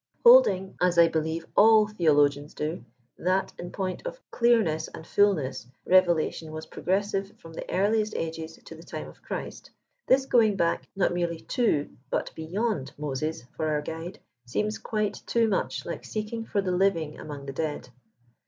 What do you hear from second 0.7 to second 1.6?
as I be* lieve